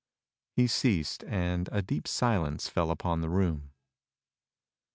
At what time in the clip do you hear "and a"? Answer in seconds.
1.25-1.83